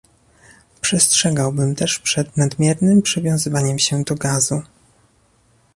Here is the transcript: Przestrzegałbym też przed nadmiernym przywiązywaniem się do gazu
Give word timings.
Przestrzegałbym 0.81 1.75
też 1.75 1.99
przed 1.99 2.37
nadmiernym 2.37 3.01
przywiązywaniem 3.01 3.79
się 3.79 4.03
do 4.03 4.15
gazu 4.15 4.61